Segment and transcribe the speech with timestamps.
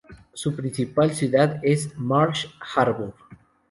[0.33, 3.13] Su principal ciudad es Marsh Harbour.